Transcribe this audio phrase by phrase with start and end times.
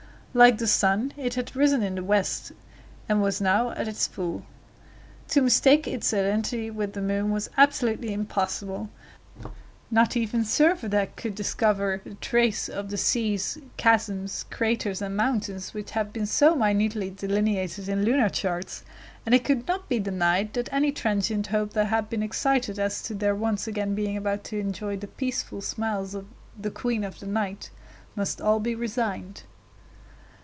[0.33, 2.53] Like the sun, it had risen in the west,
[3.09, 4.45] and was now at its full.
[5.27, 8.89] To mistake its identity with the moon was absolutely impossible;
[9.91, 15.91] not even Servadac could discover a trace of the seas, chasms, craters, and mountains which
[15.91, 18.85] have been so minutely delineated in lunar charts,
[19.25, 23.01] and it could not be denied that any transient hope that had been excited as
[23.03, 26.25] to their once again being about to enjoy the peaceful smiles of
[26.57, 27.69] "the queen of night"
[28.15, 29.43] must all be resigned.